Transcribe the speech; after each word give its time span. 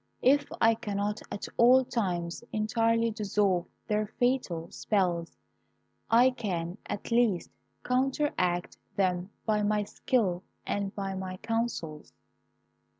If 0.23 0.51
I 0.59 0.73
cannot 0.73 1.21
at 1.31 1.45
all 1.57 1.85
times 1.85 2.43
entirely 2.51 3.11
dissolve 3.11 3.67
their 3.87 4.07
fatal 4.07 4.71
spells, 4.71 5.37
I 6.09 6.31
can 6.31 6.79
at 6.87 7.11
least 7.11 7.51
counteract 7.85 8.79
them 8.95 9.29
by 9.45 9.61
my 9.61 9.83
skill 9.83 10.41
and 10.65 10.91
by 10.95 11.13
my 11.13 11.37
counsels. 11.37 12.13